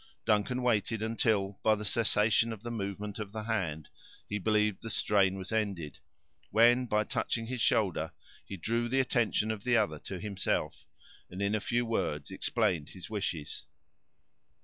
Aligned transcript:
Duncan 0.25 0.63
waited, 0.63 1.03
until, 1.03 1.59
by 1.61 1.75
the 1.75 1.85
cessation 1.85 2.51
of 2.51 2.63
the 2.63 2.71
movement 2.71 3.19
of 3.19 3.33
the 3.33 3.43
hand, 3.43 3.87
he 4.27 4.39
believed 4.39 4.81
the 4.81 4.89
strain 4.89 5.35
was 5.37 5.51
ended, 5.51 5.99
when, 6.49 6.87
by 6.87 7.03
touching 7.03 7.45
his 7.45 7.61
shoulder, 7.61 8.11
he 8.43 8.57
drew 8.57 8.89
the 8.89 8.99
attention 8.99 9.51
of 9.51 9.63
the 9.63 9.77
other 9.77 9.99
to 9.99 10.19
himself, 10.19 10.87
and 11.29 11.39
in 11.39 11.53
a 11.53 11.59
few 11.59 11.85
words 11.85 12.31
explained 12.31 12.89
his 12.89 13.11
wishes. 13.11 13.65